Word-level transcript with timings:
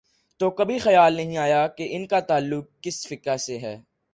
تو 0.39 0.49
کبھی 0.49 0.77
خیال 0.79 1.13
نہیں 1.13 1.37
آیا 1.37 1.67
کہ 1.67 1.87
ان 1.91 2.07
کا 2.07 2.19
تعلق 2.19 2.65
کس 2.81 3.07
فقہ 3.07 3.37
سے 3.37 3.57
ہے۔ 3.57 3.77